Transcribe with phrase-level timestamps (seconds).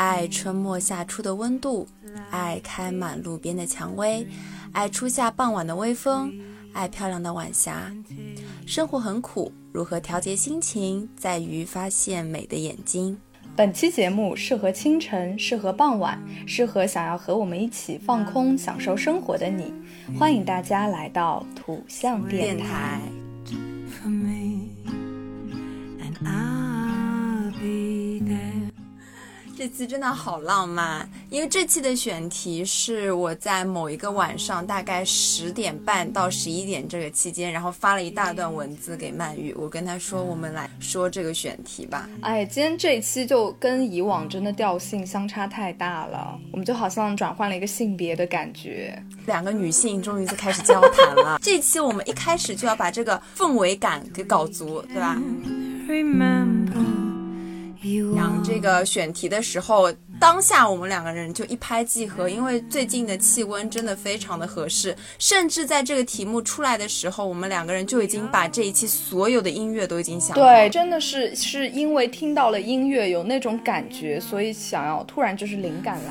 [0.00, 1.86] 爱春末夏初的温度，
[2.30, 4.26] 爱开满路边的蔷薇，
[4.72, 6.32] 爱初夏傍晚的微风，
[6.72, 7.92] 爱漂亮的晚霞。
[8.64, 13.14] 生活很苦，如何调节心情，在于发现美的眼睛。
[13.54, 19.70] 本期节目适合清晨，适合傍晚，适合想要和我们一起放空、享受生活的你。
[20.18, 23.02] 欢迎大家来到土象电台。
[29.60, 42.08] 这期真的好浪漫，因为这期的选题是我在某一个晚上，大概十点半到十一点这个期间，然后发了一大段文字给曼玉，我跟她说，我们来说这个选题吧。
[42.22, 51.38] 哎，今天这一期就跟以往真的调性相差太大了，我们就好像转换了一个性别的感觉，两个女性终于就开始交谈了。
[51.42, 55.20] 这期我们一开始就要把这个氛围感给搞足，对吧？
[58.14, 76.10] 讲这个选题的时候，当下我们两个人就一拍即合，因为最近的气温真的非常的合适，甚至在这个题目出来的时候，我们两个人就已经把这一期所有的音乐都已经想对，真的是是因为听到了音乐有那种感觉，所以想要突然就是灵感来。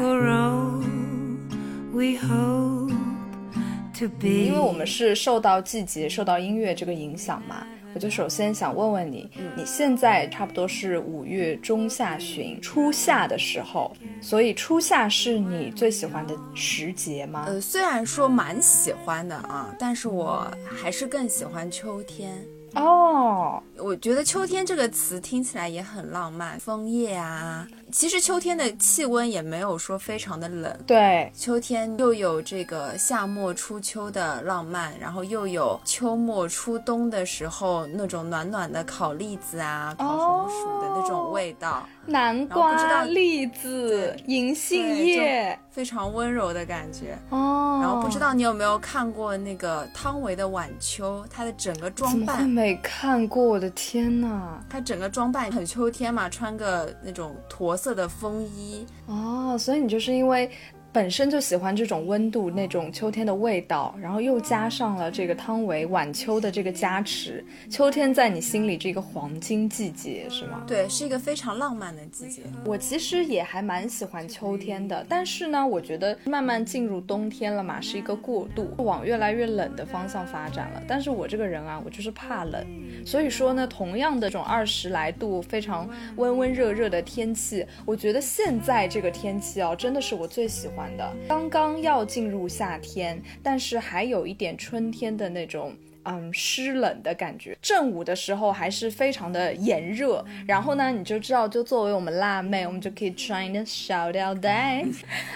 [4.24, 7.68] 因为我们是受到季节、受到音乐这个影响嘛。
[7.94, 13.92] 我就首先想问问你，你现在差不多是五月中下旬、初夏的时候，
[14.22, 17.46] 所以初夏是你最喜欢的时节吗？
[17.48, 22.46] 呃，虽然说蛮喜欢的啊，但是我还是更喜欢秋天。
[22.76, 27.68] 哦，我觉得秋天这个词听起来也很浪漫，枫叶啊。
[27.92, 47.18] 其实秋天的气温也没有说非常的冷，对，秋天又有这个夏末初秋的浪漫，然后又有秋末初冬的时候那种暖暖的烤栗子啊、烤红薯的那种味道，南瓜、栗子、银杏叶，非常温柔的感觉。
[47.30, 47.80] 哦。
[47.82, 57.78] 然后不知道你有没有看过那个汤唯的《晚秋》，她的整个装扮没看过，我的天呐，她整个装扮很秋天嘛，穿个那种驼。
[57.78, 60.52] 色的风衣哦，所以你就是因为。
[60.92, 70.64] 本身就喜欢这种温度，那种秋天的味道，然后又加上了这个汤唯晚秋的这个加持，秋天在你心里这个黄金季节是吗？
[70.66, 72.42] 对，是一个非常浪漫的季节。
[72.66, 80.82] 我其实也还蛮喜欢秋天的，但是呢，我觉得慢慢进入冬天了嘛，是一个过渡，往越来越冷的方向发展了。
[80.88, 82.66] 但是我这个人啊，我就是怕冷，
[83.06, 90.79] 所以说呢，同样的这种二十来度非常温温热热的天气，我觉得现在这个天气啊，真的是我最喜欢。
[90.96, 95.74] 的，刚刚要进入夏天，但是还有一点春天的那种。
[96.06, 97.58] 嗯，湿冷的感觉。
[97.62, 104.86] 正午的时候还是非常的炎热，然后呢，你就知道，就作为我们辣妹，我们就可以穿一点小吊带，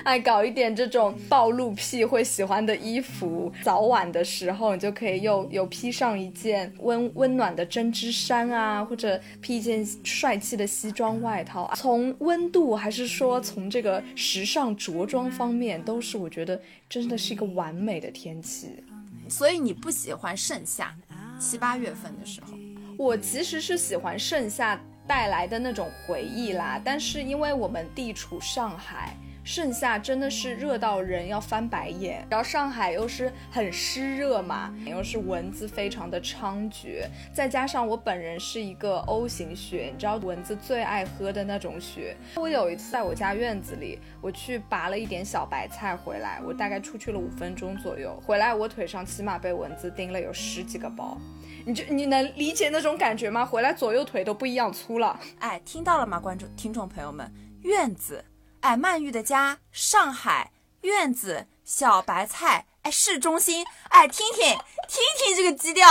[0.04, 3.52] 哎，搞一点这种暴露癖会喜欢的衣服。
[3.62, 11.72] 早晚的时候，你就可以又又披上一件温温暖的针织衫啊，或者披一件帅气的西装外套。
[11.76, 16.60] 从温度还是说从这个时尚着装方面，都是我觉得
[16.90, 18.84] 真的是一个完美的天气。
[19.30, 20.96] 所以你不喜欢盛夏，
[21.40, 22.58] 七八月份的时候，
[22.98, 26.82] 我其实是喜欢盛夏带来的那种回忆啦。
[26.84, 29.18] 但是因为我们地处上海。
[29.44, 42.16] 盛夏真的是热到人要翻白眼，然后上海又是很湿热嘛，又是蚊子非常的猖獗，再加上我本人是一个 O 型血，你知道蚊子最爱喝的那种血。
[42.36, 51.18] 我有一次在我家院子里，我去拔了一点小白菜回来，我大概出去了五分钟左右，回来我腿上起码被蚊子叮了有十几个包，
[51.66, 53.46] 你就你能理解那种感觉吗？
[53.46, 55.20] 回来左右腿都不一样粗了。
[55.40, 57.30] 哎，听到了吗，观众听众朋友们，
[57.64, 58.24] 院子。
[58.64, 64.58] 哎，曼玉的家，上海院子，小白菜，哎，市中心，哎，听听
[64.88, 65.86] 听听这个基调，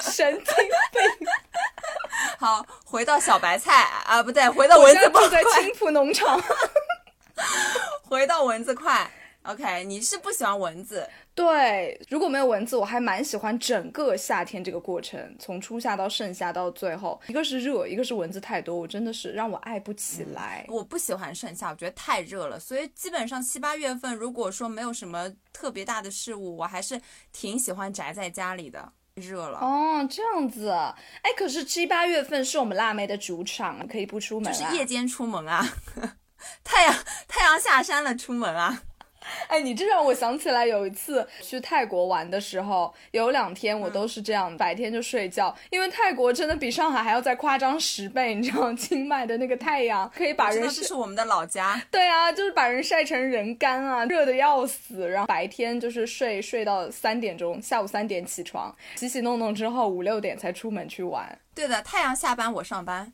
[0.00, 1.28] 神经病。
[2.38, 5.28] 好，回到小白菜啊，不对，回到蚊子快。
[5.28, 6.40] 在青浦农场。
[8.08, 9.10] 回到蚊子快
[9.42, 11.10] ，OK，你是不喜欢蚊子？
[11.34, 20.64] 对，如果没有蚊子，我还蛮喜欢整个夏天这个过程，从初夏到盛夏到最后，一个是热，一个是蚊子太多，我真的是让我爱不起来。
[20.68, 27.00] 我不喜欢盛夏，我觉得太热了，所以基本上七八月份，如果说没有什么特别大的事物，我还是
[27.32, 28.92] 挺喜欢宅在家里的。
[29.14, 35.64] 热了哦，这样子，哎，可是七八月份是我们辣妹的主场，可以不出门，就是夜间出门啊，
[36.64, 36.94] 太阳
[37.28, 38.82] 太阳下山了出门啊。
[39.48, 61.38] 哎，你这让我想起来有一次去泰国玩的时候，有两天我都是这样，白天就睡觉，因为泰国真的比上海还要再夸张十倍，你知道， 清迈的那个太阳可以把人，这是我们的老家，对啊，就是把人晒成人干啊，热的要死，然后白天就是睡睡到三点钟，下午三点起床，洗洗弄弄之后五六点才出门去玩。
[61.54, 63.12] 对的，太阳下班我上班。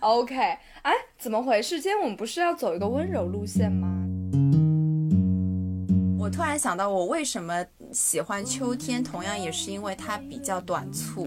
[0.00, 0.34] OK，
[0.82, 1.80] 哎，怎么回事？
[1.80, 3.88] 今天我们不是要走一个温柔路线吗？
[6.22, 11.26] 我突然想到，我为什么喜欢秋天，同样也是因为它比较短促。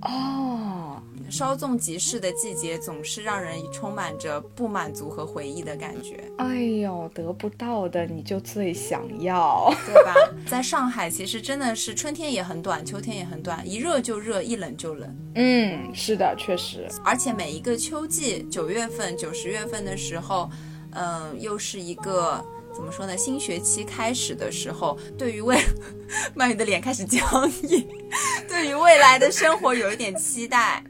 [0.00, 0.96] 哦，
[1.28, 6.24] 稍纵即逝的季节总是让人充满着不满足和回忆的感觉。
[6.38, 10.14] 哎呦，得不到的你就最想要，对吧？
[10.48, 15.16] 在上海，其实真的是春天也很短，秋天也很短，一热就热，一冷就冷。
[15.34, 16.88] 嗯，是的，确实。
[17.04, 20.48] 而且每一个秋季，九月份、九十月份的时候，
[20.92, 22.42] 嗯，又是一个。
[22.78, 23.16] 怎么说呢？
[23.16, 25.60] 新学期开始的时候，对于未，
[26.32, 27.20] 曼宇的脸开始僵
[27.64, 27.84] 硬，
[28.48, 30.80] 对于未来的生活有一点期待。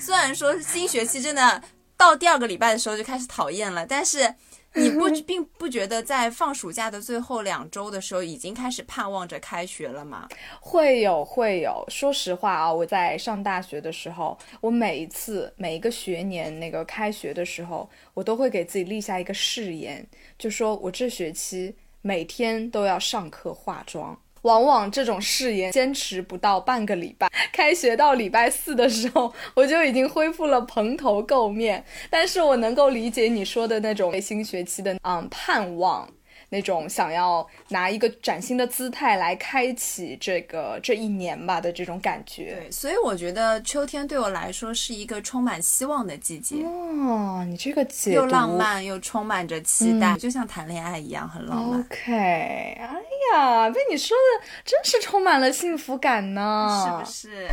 [0.00, 1.62] 虽然说是新学期真的
[1.96, 4.34] 到第二个礼拜的时候就开始讨厌了，但是。
[4.78, 10.28] 你不并不觉得在放暑假的最后两周的时候，已经开始盼望着开学了吗？
[10.60, 11.84] 会有，会有。
[11.88, 20.06] 说实话啊，我在上大学的时候，我每一次每一个学年那个开学的时候，我都会给自己立下一个誓言，
[20.38, 24.20] 就说我这学期每天都要上课化妆。
[24.42, 31.84] 往往这种誓言坚持不到半个礼拜， 开学到礼拜四的时候，我就已经恢复了蓬头垢面。
[32.10, 36.08] 但是我能够理解你说的那种新学期的嗯盼望。
[36.50, 46.62] 那种想要拿一个崭新的姿态来开启这个这一年吧的这种感觉，对，所以我觉得秋天对我来说是一个充满希望的季节。
[46.64, 51.80] 哦，你这个解又浪漫又充满着期待，就像谈恋爱一样，很浪漫。
[51.80, 52.94] OK，哎
[53.34, 57.48] 呀，被你说的真是充满了幸福感呢，是不是？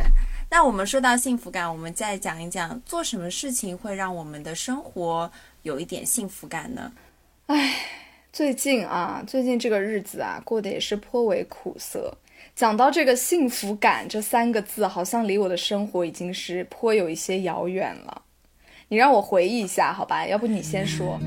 [0.48, 5.30] 那我们说到幸福感，我们再讲一讲做什么事情会让我们的生活
[5.62, 6.92] 有一点幸福感呢？
[7.48, 7.74] 哎。
[8.36, 12.14] 最近啊，最近这个日子啊，过得也是颇为苦涩。
[12.54, 18.20] 讲到这个幸福感这三个字，好像离我的生活已经是颇有一些遥远了。
[18.88, 20.26] 你让我回忆一下，好吧？
[20.26, 21.18] 要不你先说。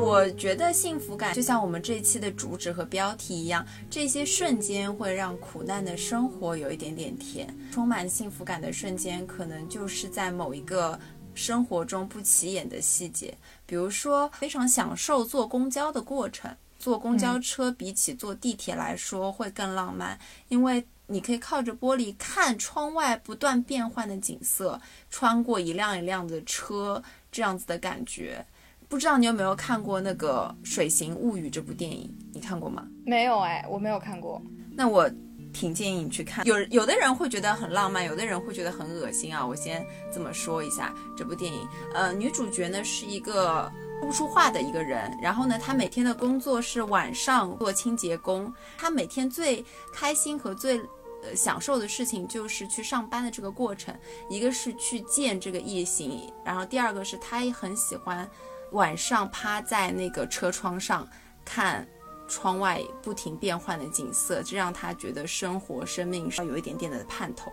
[0.00, 7.54] 我觉得幸福感就像我们这一期的主旨和标题一样，这些瞬间会让苦难的生活有一点点甜。
[7.70, 10.98] 充满幸福感的瞬间，可能就是在某一个。
[11.34, 13.32] 生活中不起眼的细节，
[13.72, 16.54] 比如说非常享受坐公交的过程。
[16.78, 24.78] 坐公交车比起坐地铁来说会更浪漫，因为你可以靠着玻璃看窗外不断变换的景色，
[25.08, 28.44] 穿过一辆一辆的车，这样子的感觉。
[28.90, 32.14] 不知道你有没有看过那个《水形物语》这部电影？
[32.34, 32.86] 你看过吗？
[33.06, 34.42] 没有哎，我没有看过。
[34.72, 35.10] 那我。
[35.52, 39.46] 挺建议你去看，有有的人会觉得很浪漫，有的人会觉得很恶心啊。
[39.46, 50.78] 我先这么说一下这部电影，呃，女主角呢是一个说不出话的一个人，然后呢，她每天的工作是晚上做清洁工，她每天最开心和最
[51.22, 53.94] 呃享受的事情就是去上班的这个过程，
[54.28, 58.28] 一个是去见这个异性，然后第二个是她也很喜欢
[58.72, 61.06] 晚上趴在那个车窗上
[61.44, 61.86] 看。
[62.32, 67.52] 窗外不停变换的景色，这让他觉得生活、生命是有一点点的盼头。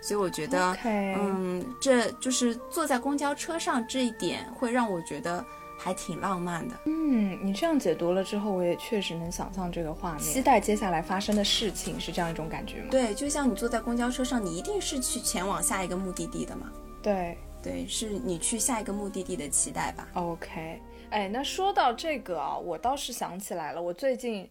[0.00, 5.44] 所以我觉得，嗯，这就是坐在公交车上这一点，会让我觉得
[5.78, 6.74] 还挺浪漫的。
[6.86, 12.88] 嗯，你这样解读了之后，我也确实能想象这个画面，期待接下来发生的事情，是这样一种感觉吗？
[12.90, 16.70] 对，就像你坐在公交车上，你一定是去前往下一个目的地的嘛？
[17.02, 20.80] 对，对，是你去下一个目的地的期待吧？OK。
[21.10, 24.48] 哎，那说到这个啊，我倒是想起来了，我最近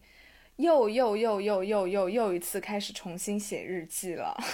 [0.56, 4.36] 又又又又又又又一次开始重新写日记了。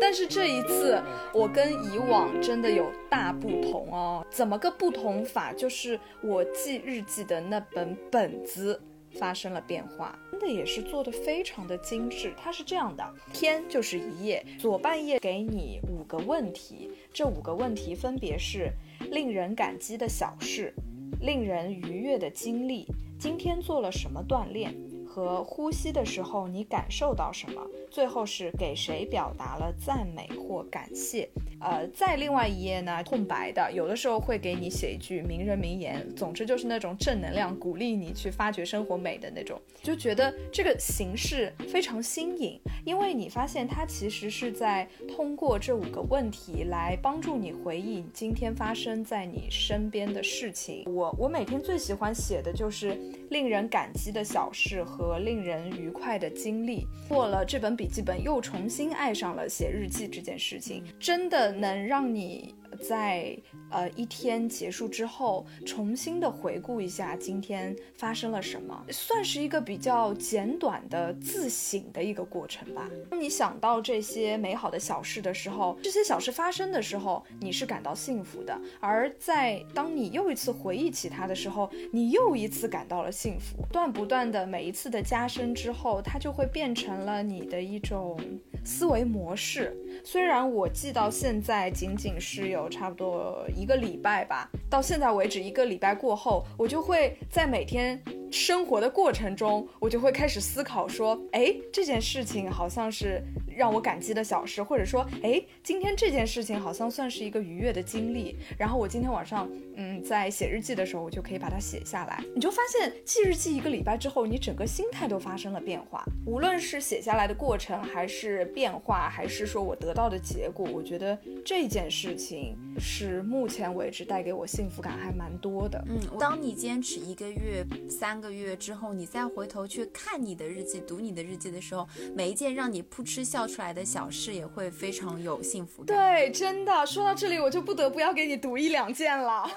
[0.00, 1.02] 但是这一次，
[1.34, 4.24] 我跟以往真的有大不同哦。
[4.30, 5.52] 怎么个不同法？
[5.52, 8.80] 就是我记日记的那本本子。
[9.18, 10.14] 发生了变化。
[10.38, 12.34] 真的也是做的非常的精致。
[12.36, 13.02] 它是这样的，
[13.32, 18.70] 天就是一页，左半页给你五个问题，这五个问题分别是
[19.10, 20.74] 令人感激的小事，
[21.22, 22.86] 令人愉悦的经历，
[23.18, 24.74] 今天做了什么锻炼。
[25.16, 27.62] 和呼吸的时候，你感受到什么？
[27.90, 31.26] 最后是给谁表达了赞美或感谢？
[31.58, 39.58] 呃，在另外一页呢，空白的，有的时候会给你写一句名人名言，总之就是那种正能量，鼓励你去发掘生活美的那种。
[39.82, 50.84] 就觉得这个形式非常新颖，因为你发现它其实是在通过这五个问题来帮助你回忆今天发生在你身边的事情。
[50.86, 55.16] 我我每天最喜欢写的就是令人感激的小事和。
[55.26, 62.54] 令人愉快的经历，过了这本笔记本，又重新爱上了写日记这件事情，真的能让你。
[62.76, 63.36] 在
[63.70, 72.88] 呃一天结束之后，重新的回顾一下今天发生了什么，算是一个比较简短的自省的一个过程吧。
[73.10, 83.64] 当你想到这些美好的小事的时候，这些小事发生的时候，你是感到幸福的；而在当你又一次回忆起它的时候，你又一次感到了幸福。
[83.72, 88.20] 断不断的每一次的加深之后，它就会变成了你的一种
[88.64, 89.76] 思维模式。
[90.04, 92.65] 虽然我记到现在仅仅是有。
[92.68, 103.22] 差不多一个礼拜吧，到现在为止，一个礼拜过后，我就会在每天生活的过程中，我就会开始思考说，哎，这件事情好像是。
[103.56, 108.36] 让我感激的小事，或者说，哎，今天这件事情好像算是一个愉悦的经历。
[108.58, 112.22] 然后我今天晚上，嗯，在写日记的时候，我就可以把它写下来。
[112.34, 116.04] 你就发现，记日记一个礼拜之后，你整个心态都发生了变化。
[116.26, 125.82] 无论是写下来的过程，还是变化，还是说我得到的结果，我觉得这件事情是目前为止带给我幸福感还蛮多的。
[125.88, 133.46] 嗯，当你坚持一个月、三个月之后，你再回头去看你的日记、读你的日记的时候，每一件让你扑哧笑。
[133.46, 135.96] 出来的小事也会非常有幸福感。
[135.96, 139.48] 对，真的说到这里，我就不得不要给你读一两件了。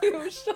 [0.00, 0.54] 比如说，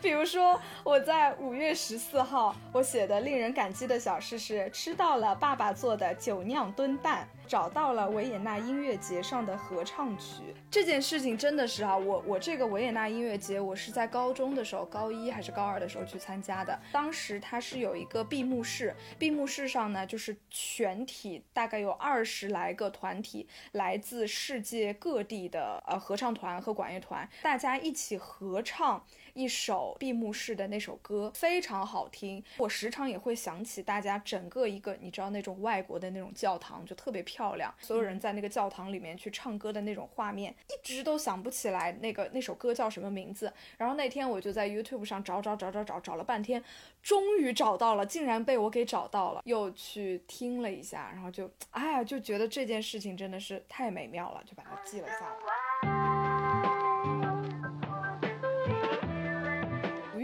[0.00, 7.28] 比如说我在五月十四号，我写的令人感激的小事是吃到了爸爸做的酒酿炖蛋。
[7.46, 16.78] 找到了维也纳音乐节上的合唱曲这件事情真的是啊，我我这个维也纳音乐节我是在高中的时候，高一还是高二的时候去参加的。
[16.92, 29.04] 当时它是有一个闭幕式，闭幕式上呢就是全体大概有二十来个团体，来自世界各地的呃合唱团和管乐团，大家一起合唱
[29.36, 32.42] 一首闭幕式的那首歌，非常好听。
[32.58, 37.46] 我时常也会想起大家整个一个你知道那种外国的那种教堂就特别漂。
[37.56, 43.52] 亮，所有人在那个教堂里面去唱歌的那种画面，一直都想不起来那个那首歌叫什么名字。
[43.78, 46.62] 然后那天我就在 YouTube 上找找找找找找了半天，
[47.02, 55.55] 终于找到了，竟然被我给找到了，又去听了一下，然后就哎呀，就觉得这件事情真的是太美妙了，就把它记了下来。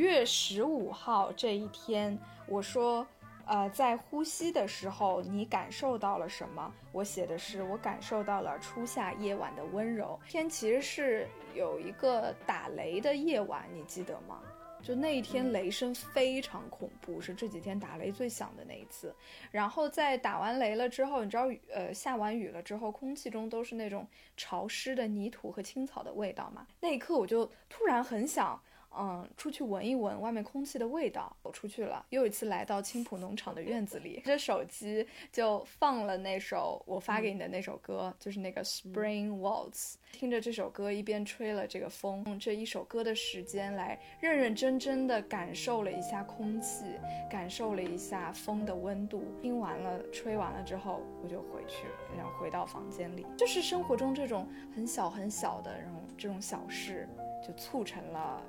[0.03, 2.19] 月十五号这一天，
[2.49, 3.07] 我说。
[3.45, 6.73] 呃，在呼吸的时候，你感受到了什么？
[6.93, 10.19] 我写的是，我感受到了初夏夜晚的温柔。
[10.29, 14.41] 天其实是有一个打雷的夜晚，你记得吗？
[14.81, 19.13] 就那一天雷声非常恐怖，是这几天打雷最响的那一次。
[19.51, 24.07] 然后在打完雷了之后，你知道，呃，下完雨了之后，空气中都是那种
[24.37, 26.65] 潮湿的泥土和青草的味道嘛。
[26.79, 28.59] 那一刻，我就突然很想。
[28.97, 31.35] 嗯，出去闻一闻外面空气的味道。
[31.43, 39.95] 走出去了，又一次来到青浦农场的院子里，这手机就放了那首我发给你的那首歌，就是那个 Spring Waltz。
[40.13, 46.85] 听着这首歌，一边吹了这个风，用这一首歌的时间来认认真真的感受了一下空气，
[47.31, 49.25] 感受了一下风的温度。
[49.41, 53.27] 听完了，吹完了之后，我就回去了，然后回到房间里。
[53.37, 57.09] 就是生活中这种很小很小的，然后这种小事，
[57.47, 58.43] 就促成了。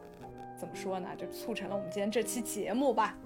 [0.64, 1.10] 怎么说呢？
[1.18, 3.18] 就促成了我们今天这期节目吧。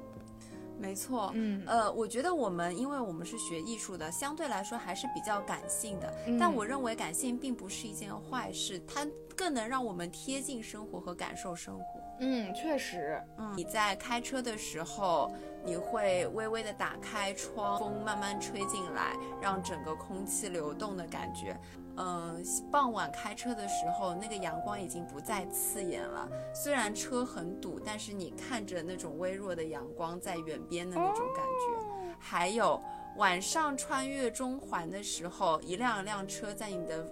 [0.79, 6.11] 没错，嗯，呃，我觉得我们，因为我们是学艺术的，相对来说还是比较感性的。
[6.39, 11.99] 但我认为感性并不是一件坏事，它更能让我们贴近生活和感受生活。
[12.19, 13.21] 嗯，确实。
[13.37, 15.31] 嗯，你在开车的时候，
[15.63, 21.57] 你会微微的打开窗，风慢慢吹进来，让整个空气流动的感觉。
[21.97, 26.29] 嗯，傍晚开车的时候，那个阳光已经不再刺眼了。
[26.53, 32.15] 虽然车很堵，但是你看着那种微弱的阳光在远边的那种感觉。
[32.19, 32.81] 还有
[33.17, 37.03] 晚上穿越中环的时候，一辆一辆车在你的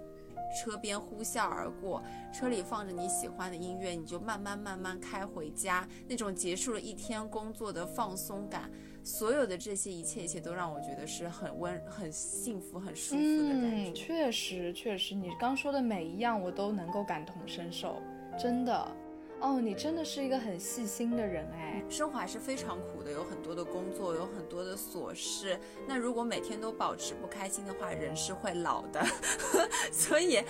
[0.56, 2.02] 车边呼啸而过，
[2.32, 8.70] 车里放着你喜欢的音乐，你就慢慢慢慢开回家，那种结束了一天工作的放松感，
[9.02, 13.90] 所有的这些一切一切都让我觉得是很温、很幸福、很舒服的感觉。
[13.90, 18.00] 嗯，确实确实，你刚说的每一样我都能够感同身受，
[18.38, 18.96] 真的。
[19.40, 21.82] 哦，你真的是一个很细心的人哎。
[21.88, 25.58] 生活还是非常苦的，有很多的工作，有很多的琐事。
[25.86, 29.04] 那如果每天都保持不开心的话，人是会老的。
[29.92, 30.42] 所以，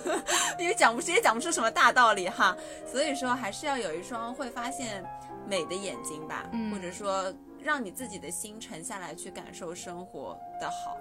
[0.60, 2.56] 因为讲不出也讲不出什么大道理哈。
[2.86, 5.04] 所以说，还是要有一双会发现
[5.48, 10.98] 美的眼睛吧，或者说让你自己的心沉下来去感受生活的好。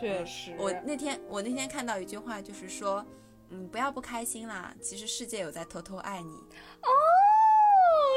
[0.00, 3.04] 确实，我那天我那天看到一句话，就是说。
[3.48, 6.34] 嗯，不要不开心啦，其实世界有在偷偷爱你。
[6.82, 6.88] 哦，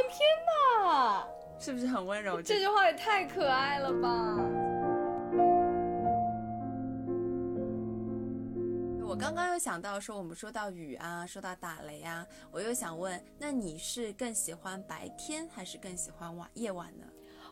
[0.10, 1.28] 天哪，
[1.60, 2.42] 是不是很温柔？
[2.42, 4.36] 这句话也太可爱了吧！
[9.02, 17.06] 我刚刚又想到说，我们说到雨啊，说到打雷啊，我又想问，那你是更喜欢白天还是更喜欢晚夜晚呢？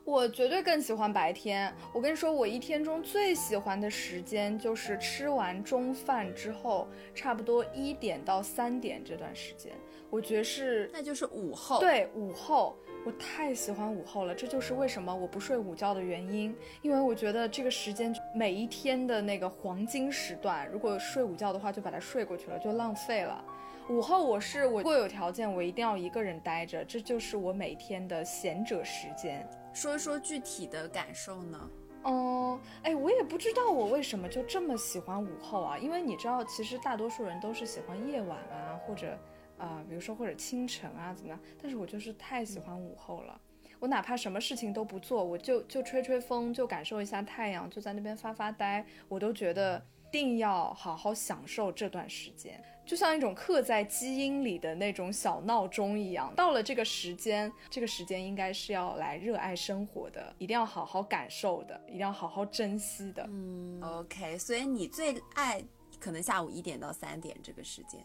[0.08, 1.70] 我绝对更喜欢白天。
[1.92, 9.74] 我跟你说，我一天中最喜欢的时间就是吃完中饭之后，差不多一点到三点这段时间，
[10.10, 11.82] 我觉得是，那就是午后。
[11.82, 14.34] 对，午后，我太喜欢午后了。
[14.34, 23.44] 这就是为什么我不睡午觉的原因，因为我觉得这个时间每一天的那个黄金时段，如果睡午觉的话，就把它睡过去了，就浪费了。
[23.90, 29.46] 午后我是我，如果有条件，我一定要一个人待着，这就是我每天的闲者时间。
[29.77, 31.69] 说一说具体的感受呢？
[32.03, 39.15] 嗯，哎，我也不知道我为什么就这么喜欢午后啊，因为你知道，其实大多数人都是喜欢夜晚啊，或者
[39.60, 41.39] 啊，比如说或者清晨啊，怎么样？
[41.62, 43.39] 但是我就是太喜欢午后了。
[43.77, 49.79] 我哪怕什么事情都不做，我就就吹吹风，就感受一下太阳，就在那边发发呆，我都觉得
[50.12, 52.60] 定要好好享受这段时间。
[52.88, 63.27] 就像一种刻在基因里的那种小闹钟一样，到了这个时间，这个时间应该是要来热爱生活的，一定要好好感受的，一定要好好珍惜的。
[63.29, 65.62] 嗯，OK，所以你最爱
[66.00, 68.03] 可能下午一点到三点这个时间。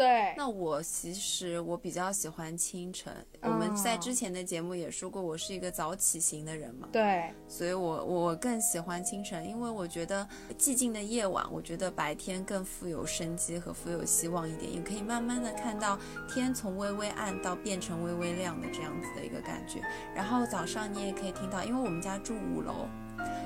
[0.00, 3.14] 对，那我其实我比较喜欢清晨。
[3.42, 6.88] 我们在之前的节目也说过，我是一个早起型的人嘛。
[6.90, 19.82] 对，所以我我更喜欢清晨，因为我觉得寂静的夜晚，我觉得白天更富有生机和富有希望一点，也可以慢慢的看到天从微微暗到变成微微亮的这样子的一个感觉。
[20.14, 22.88] 然后早上你也可以听到，因为我们家住五楼。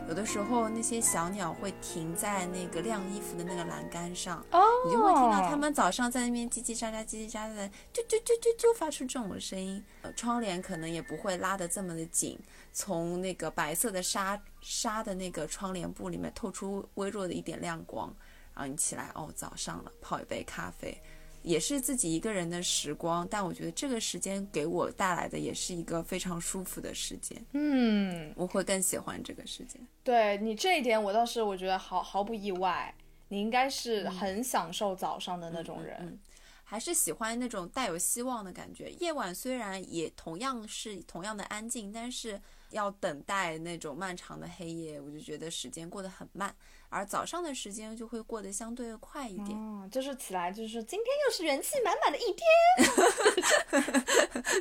[0.06, 4.44] 有的时候那些小鸟会停在那个晾衣服的那个栏杆上，
[4.84, 9.82] 你就会听到它们早上在那边叽叽喳喳、叽叽喳喳的，就就就就就发出这种声音。
[10.14, 12.38] 窗帘可能也不会拉得这么的紧，
[12.72, 18.14] 从那个白色的纱纱的那个窗帘布里面透出微弱的一点亮光，
[18.54, 21.02] 然后你起来哦，早上了，泡一杯咖啡。
[21.44, 27.40] 也是自己一个人的时光，但我觉得这个时间给我带来的也是一个非常舒服的时间。
[27.52, 29.80] 嗯，我会更喜欢这个时间。
[30.02, 32.92] 对你这一点，我倒是我觉得毫毫不意外。
[33.28, 36.18] 你应该是很享受早上的那种人。
[36.66, 38.90] 还是喜欢那种带有希望的感觉。
[38.98, 46.54] 夜晚虽然也同样是同样的安静，但是要等待那种漫长的黑夜，我就觉得时间过得很慢。
[46.94, 49.50] 而早上的时间就会过得相对快一点。
[49.58, 52.46] 哦，就是起来就是今天又是元气满满的一天，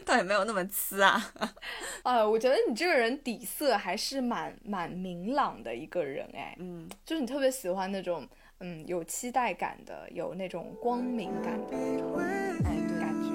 [0.04, 1.32] 倒也没有那么呲啊。
[2.02, 6.56] 啊，我觉得你这个人底色还是蛮蛮明朗的一个人哎。
[6.60, 8.28] 嗯，就是你特别喜欢那种。
[8.66, 12.56] 嗯，有期待感的，有那种光明感的那种哎，
[12.98, 13.30] 感觉。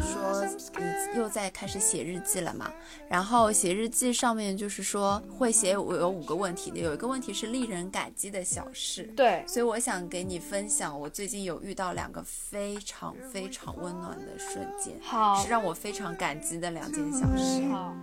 [0.00, 0.46] 说
[0.78, 2.70] 你又在开始写日记了嘛？
[3.08, 9.04] 然后写日记上面就是说会写我有五个问题的，有一个问题是令人感激的小事。
[9.16, 17.62] 对，所以我想给你分享，我最近有遇到两个非常非常温暖的瞬间，好，是让我非常感激的两件小事。
[17.70, 17.94] 好。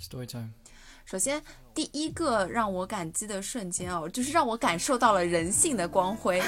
[0.00, 0.50] Story time。
[1.04, 1.42] 首先，
[1.74, 6.42] 第一个让我感激的瞬间哦，就是让我感受到了人性的光辉。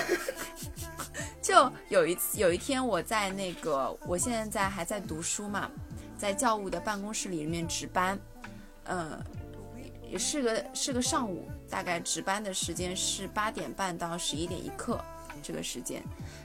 [1.50, 5.68] 就有一次，有一天我在那个，我现在在还在读书嘛，
[6.16, 8.16] 在教务的办公室里面值班，
[8.84, 9.20] 嗯，
[10.08, 15.04] 也是个是个上午，大概值班的时间是八点半到十一点一刻
[15.42, 16.02] 这个时间。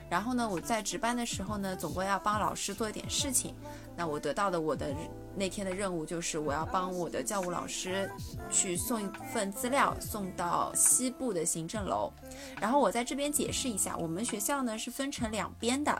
[0.08, 3.54] 然后呢，我在值班的时候呢，总归要帮老师做一点事情。
[3.96, 4.94] 那我得到的我的
[5.34, 8.10] 那天的任务就是，我要帮我的教务老师
[8.50, 12.12] 去送一份资料，送到西部的行政楼。
[12.60, 15.98] 然后我在这边解释一下，我们学校呢是分成两边的，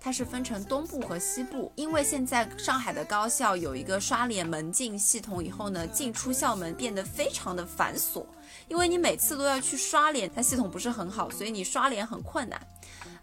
[0.00, 1.72] 它是分成东部和西部。
[1.74, 8.24] 因为现在上海的高校有一个刷脸门禁系统，以后呢，进出校门变得非常的繁琐，
[8.68, 12.60] 因为你每次都要去刷脸，它系统不是很好，所以你刷脸很困难。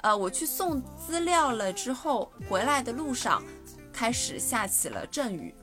[0.02, 3.42] 呃，我去送资料了之后，回来的路上
[3.94, 5.56] 开始下起了阵雨。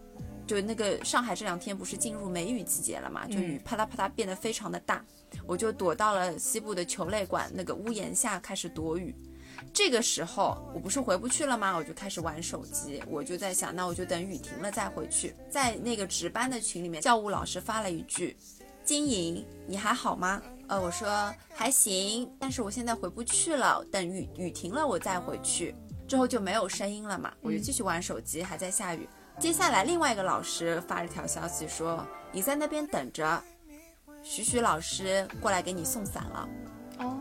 [0.46, 5.04] 就那个上海这两天不是进入梅雨季节了嘛，就雨啪嗒啪嗒变得非常的大，
[5.46, 9.14] 我就躲到了西部的球类馆那个屋檐下开始躲雨。
[9.72, 11.76] 这个时候我不是回不去了吗？
[11.76, 15.34] 我就开始玩手机，我就在想，那我就等雨停了再回去。
[15.48, 18.36] 在那个值班的群里面，教务老师发了一句
[18.84, 25.74] ：“金莹，你还好吗？”呃，我说还行，但是我现在回不去了，等雨雨停了我再回去。
[26.06, 29.08] 之后就没有声音了嘛，我就继续玩手机，还在下雨。
[29.38, 33.42] 接下来，另外一个老师发了条消息说：“你在那边等着，
[34.22, 36.48] 徐徐老师过来给你送伞了。”
[36.98, 37.18] 哦，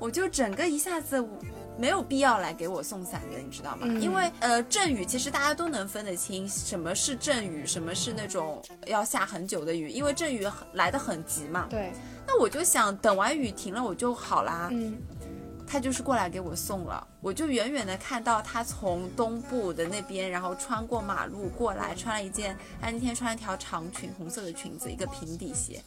[0.00, 1.24] 我就整个一下子
[1.78, 3.86] 没有必要来给我送伞的，你知道吗？
[4.00, 11.66] 因为呃，阵雨其实大家都能分得清什么是阵雨，什么是那种要下很久的雨，因为阵雨来的很急嘛。
[11.70, 11.92] 对。
[12.26, 14.68] 那我就想等完雨停了我就好啦。
[14.72, 14.98] 嗯。
[15.72, 25.80] 他就是过来给我送了，我就远远的看到他从东部的那边，然后穿过马路过来，穿了一件，他那天穿一条长裙，红色的裙子，一个平底鞋，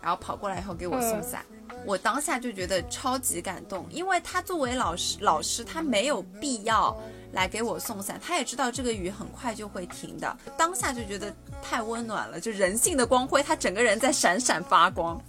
[0.00, 1.44] 然后跑过来以后给我送伞，
[1.84, 6.96] 我当下就觉得超级感动，因为他作为老师，老师他没有必要
[7.32, 15.20] 来给我送伞，他也知道这个雨很快就会停的，当下就觉得太温暖了，就人性的光辉，他整个人在闪闪发光。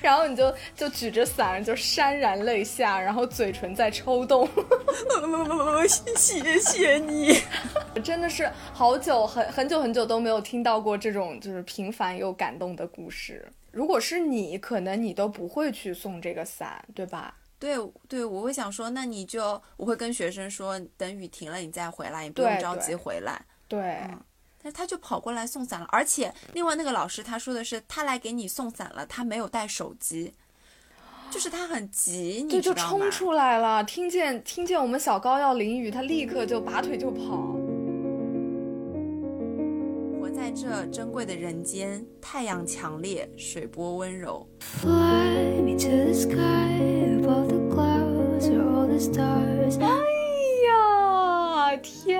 [0.00, 4.48] 然后你就就举着伞，就潸然泪下，然后嘴唇在抽动。
[6.16, 7.38] 谢谢你，
[8.02, 13.46] 真的是好久很很久很久都没有听到过这种就是平凡又感动的故事。
[13.70, 17.36] 如果是你，可能你都不会去送这个伞，对吧？
[17.58, 17.76] 对
[18.08, 23.40] 对，我会想说，那你就我会跟学生说，等雨停了你再回来，你不用着急回来。
[23.66, 24.00] 对。
[24.66, 30.32] 那他就跑过来送伞了，而且另外那个老师他说的是他来给你送伞了，他没有带手机，
[31.30, 37.54] 就是他很急，你就冲出来了，听见听见我们小高要淋雨，他立刻就拔腿就跑。
[40.18, 44.48] 活在这珍贵的人间，太阳强烈，水波温柔。
[44.86, 44.88] 哎
[50.66, 52.13] 呀天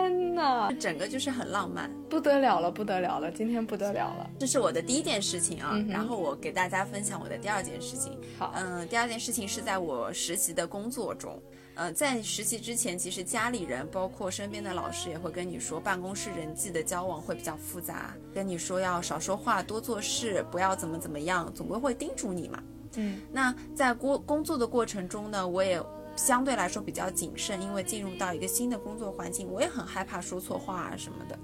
[0.70, 4.30] 哪，整个就是很浪漫，不得了了，不得了了，今天不得了了。
[4.38, 8.18] 这是我的第一件事情啊，然后我给大家分享我的第二件事情。
[8.38, 11.40] 好，嗯，第二件事情是在我实习的工作中，
[11.74, 22.62] 呃，在实习之前，其实家里人包括身边的老师也会跟你说，办公室人际的交往会比较复杂，跟你说要少说话，多做事，不要怎么怎么样，总归会叮嘱你嘛。
[22.96, 25.82] 嗯，那在工工作的过程中呢，我也。
[26.16, 31.38] 相对来说比较谨慎，因为进入到一个新的工作环境，我也很害怕说错话啊什么的。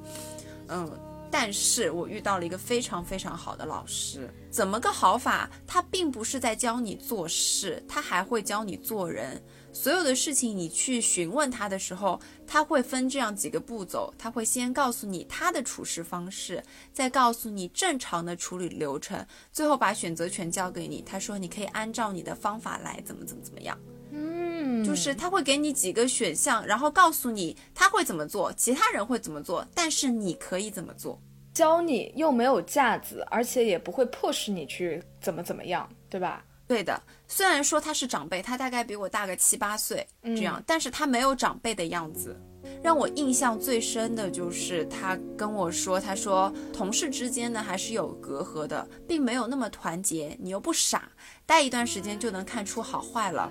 [0.69, 4.33] 嗯，但是我遇到了一个非常非常好的老师。
[4.51, 5.51] 怎么个好法？
[5.67, 9.43] 他并不是在教你做事，他还会教你做人。
[9.73, 16.61] 所有的事情你去询问他的时候，他会分这样几个步骤：他会先告诉你他的处事方式，
[16.93, 21.03] 再告诉你正常的处理流程，最后把选择权交给你。
[21.03, 23.79] 他说你可以按照你的方法来，怎么怎么怎么样。
[24.13, 31.21] 嗯，就是他会给你几个选项，然后告诉你他会怎么做，其他人会怎么做，但是你可以怎么做，
[31.55, 36.45] 教你又没有架子，而且也不会迫使你去怎么怎么样，对吧？
[36.67, 42.37] 对的，虽然说他是长辈，他大概比我大个七八岁这样，但是他没有长辈的样子。
[42.83, 50.37] 让我印象最深的就是他跟我说，他说同事之间呢还是有隔阂的，并没有那么团结。
[50.39, 51.11] 你又不傻，
[51.45, 53.51] 待一段时间就能看出好坏了。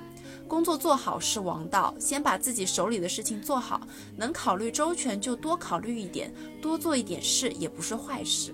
[0.50, 3.80] 工作做好是王道，先把自己手里的事情做好，
[4.18, 8.52] 能考虑周全就多考虑一点，多做一点事也不是坏事。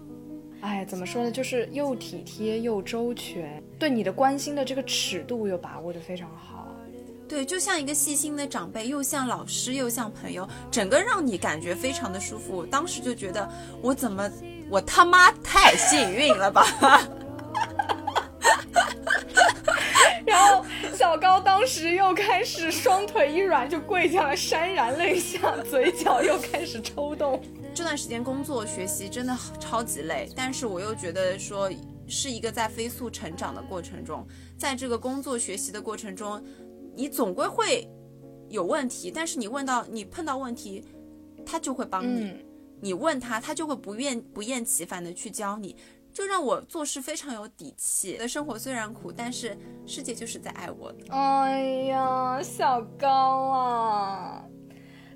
[0.60, 1.32] 哎，怎么说呢？
[1.32, 6.68] 就是又体贴又周全，对你的关心的这个尺度又把握的非常好。
[7.30, 12.66] 对，就像一个细心的长辈，又像老师，又像朋友，整个让你感觉非常的舒服。
[12.66, 13.50] 当时就觉得，
[13.82, 14.30] 我怎么，
[14.70, 16.66] 我他妈太幸运了吧！
[21.16, 27.42] 小高当时又开始双腿一软就跪下了，潸然泪下，嘴角又开始抽动。
[27.74, 31.72] 这段时间工作学习真的超级累，但是我又觉得说
[32.06, 36.44] 是一个在飞速成长的过程中，在这个工作学习的过程中，
[36.94, 37.90] 你总归会
[38.50, 40.84] 有问题，但是你问到你碰到问题，
[41.46, 42.30] 他就会帮你；
[42.82, 45.78] 你问他，他就会不厌不厌其烦的去教你。
[46.16, 48.18] 就让我做事非常有底气。
[48.18, 51.14] 的生活虽然苦，但是世界就是在爱我的。
[51.14, 54.46] 哎呀，小高啊，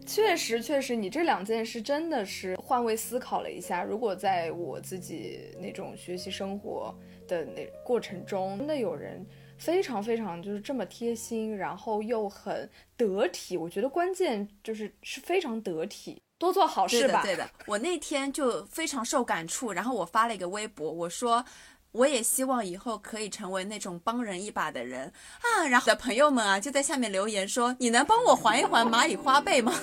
[0.05, 3.81] 确实，确实，你这两件事真的是换位思考了一下。
[3.81, 6.93] 如果在我自己那种学习生活
[7.29, 9.25] 的那过程中，真的有人
[9.59, 12.67] 非常非常就是这么贴心，然后又很
[12.97, 13.55] 得体。
[13.55, 17.21] 我觉得关键就是是非常得体，多做好事吧。
[17.21, 21.45] 对的，我那天就非常受感触，然后我发了一个微博，我说。
[21.91, 25.65] 我也希望以后可以成为那种帮人一把的人啊！
[25.67, 29.73] 然后的朋友们啊，就在下面留言说：“你能帮我还一还蚂蚁花呗吗？”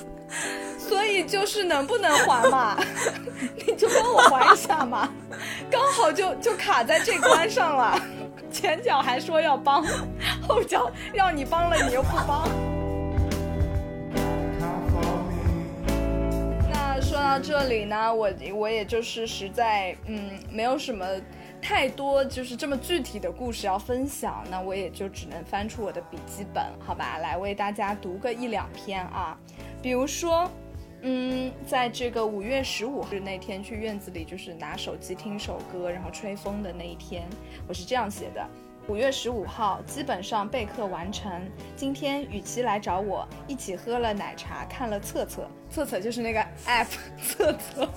[0.78, 2.78] 所以就是能不能还嘛？
[3.66, 5.12] 你就帮我还一下嘛，
[5.68, 8.00] 刚好就就卡在这关上了。
[8.50, 9.84] 前脚还说要帮，
[10.46, 12.48] 后脚让你帮了你又不帮。
[16.70, 21.06] 那说到这里呢，我我也就是实在嗯，没有什么。
[21.58, 29.36] 太多就是这么具体的故事要分享，那我也就只能翻出我的笔记本，好吧，来为大家读个一两篇啊。
[29.82, 30.48] 比如说，
[31.02, 37.24] 嗯，在这个五月十五日那天去院子里，就是拿手机听首歌，然后吹风的那一天，
[37.68, 38.44] 我是这样写的：
[38.88, 41.30] 五月十五号，基本上备课完成。
[41.76, 46.88] 今天雨琦来找我，一起喝了奶茶，看了测测，测测就是那个 app
[47.22, 47.88] 测测。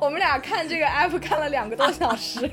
[0.00, 2.50] 我们俩看这个 app 看了两个多小时，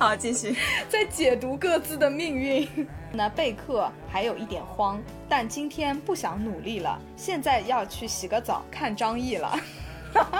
[0.00, 0.56] 好，继续
[0.88, 2.66] 在解读各自的命运。
[3.12, 9.60] 那备课还有一点慌，但今天不想努力了，现在要去洗个澡看张译了，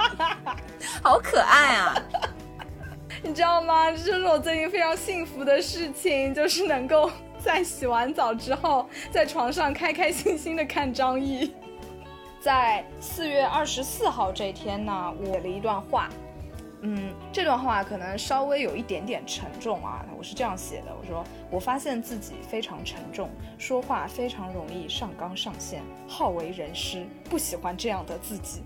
[1.04, 1.94] 好可爱啊！
[3.22, 3.92] 你知道吗？
[3.92, 11.52] 这就是我最近非常幸福的事情，就是能够在洗完澡之后，在床上开开心心的看张译。
[12.40, 16.08] 在四月二十四号这天呢，我写了一段话，
[16.82, 20.04] 嗯，这段话可能稍微有一点点沉重啊。
[20.16, 28.62] 我是这样写的：我说，我发现自己非常沉重，说话非常容易上纲上线，好为人师，不喜欢这样的自己，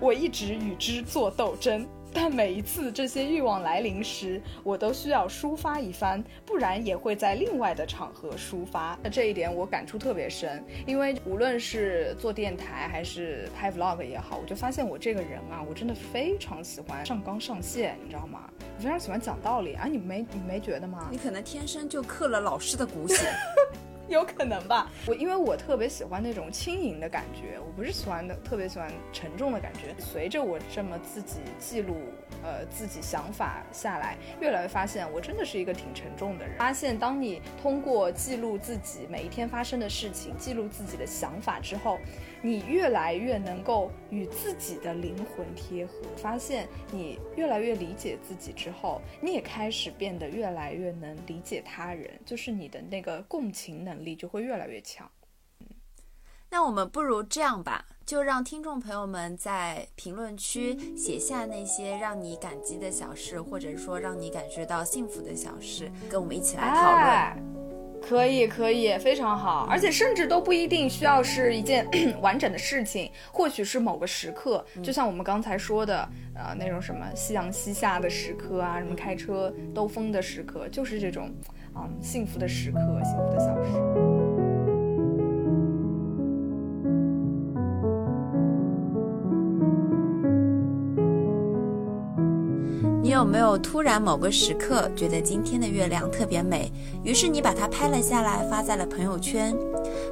[0.00, 1.86] 我一直与之作斗争。
[2.20, 8.98] 但每一次这些欲望来临时，我都需要抒发一番，不然也会在另外的场合抒发。
[9.00, 18.50] 那这一点我感触特别深，因为无论是做电台还是拍 vlog 也好，我就发现我这个人啊，我真的非常喜欢上纲上线，你知道吗？
[18.76, 21.06] 我非常喜欢讲道理啊，你没你没觉得吗？
[21.12, 23.32] 你可能天生就刻了老师的骨血。
[24.08, 29.94] 有可能吧，我因为我特别喜欢那种轻盈的感觉，我不是喜欢的特别喜欢沉重的感觉。
[29.98, 31.96] 随着我这么自己记录，
[32.42, 36.56] 呃，自己想法下来，越来越发现我真的是一个挺沉重的人。
[36.56, 41.98] 发现当你通过记录自己每一天发生的事情，记录自己的想法之后。
[42.42, 55.10] 你越来越能够与自己的灵魂贴合，发现你越来越理解自己之后，你也开始变得越来越能理解他人，就是你的那个共情能力就会越来越强。
[55.60, 55.66] 嗯，
[56.50, 67.57] 那我们不如这样吧，就让听众朋友们在评论区写下那些让你感激的小事，或者说让你感觉到幸福的小事，跟我们一起来讨论。
[68.08, 71.86] 可以，可以，非常好，而且甚至都不一定需要是一件
[72.22, 81.30] 完整的事情，或许是某个时刻，就像我们刚才说的，呃，那种什么夕阳西下的时刻啊，什么开车兜风的时刻，就是这种，
[81.76, 84.07] 嗯，幸福的时刻，幸福的小事。
[93.18, 96.70] 有没有突然某个时刻觉得今天的月亮特别美，
[97.02, 99.52] 于是你把它拍了下来发在了朋友圈？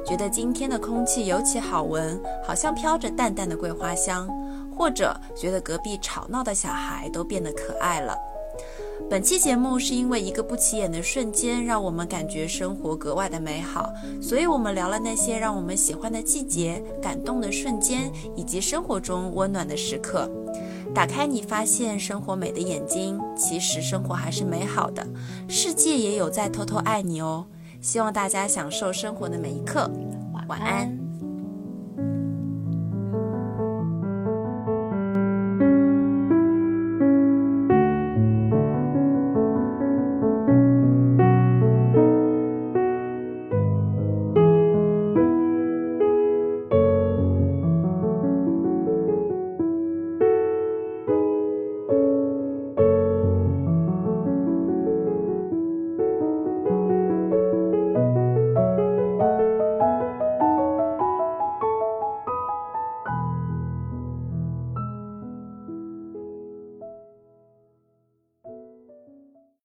[0.05, 4.27] 觉得今天的空气尤其好闻，好像飘着淡淡的桂花香，
[4.75, 8.13] 或者觉得隔壁吵闹的小孩都变得可爱了。
[9.09, 13.89] 本期节目是因为一个不起眼的瞬间，让我们感觉生活格外的美好，
[14.21, 20.29] 所以我们聊了那些让我们喜欢的季节、感动的瞬间，以及生活中温暖的时刻。
[20.93, 25.05] 打开你发现生活美的眼睛，其实生活还是美好的，
[25.47, 27.45] 世界也有在偷偷爱你哦。
[27.81, 29.89] 希望大家享受生活的每一刻，
[30.47, 30.96] 晚安。